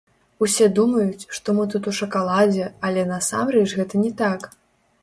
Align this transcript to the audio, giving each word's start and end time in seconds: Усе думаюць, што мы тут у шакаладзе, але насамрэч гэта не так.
Усе 0.45 0.69
думаюць, 0.79 1.27
што 1.39 1.55
мы 1.57 1.67
тут 1.75 1.83
у 1.91 1.95
шакаладзе, 1.99 2.73
але 2.91 3.05
насамрэч 3.13 3.69
гэта 3.79 4.05
не 4.09 4.17
так. 4.25 4.53